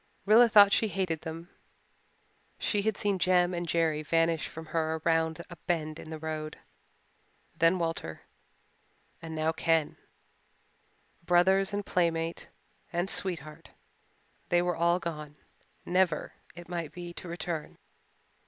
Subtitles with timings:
[0.25, 1.51] Rilla thought she hated them.
[2.57, 6.57] She had seen Jem and Jerry vanish from her around a bend in the road
[7.55, 8.23] then Walter
[9.21, 9.97] and now Ken.
[11.23, 12.49] Brothers and playmate
[12.91, 13.69] and sweetheart
[14.49, 15.35] they were all gone,
[15.85, 17.77] never, it might be, to return.